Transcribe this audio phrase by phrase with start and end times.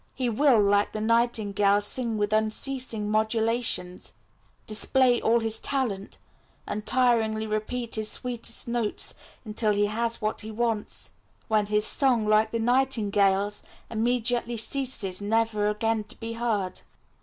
[0.15, 4.13] He will, like the nightingale, sing with unceasing modulations,
[4.65, 6.17] display all his talent,
[6.65, 9.13] untiringly repeat his sweetest notes,
[9.45, 11.11] until he has what he wants,
[11.49, 13.61] when his song, like the nightingale's,
[13.91, 16.81] immediately ceases, never again to be heard."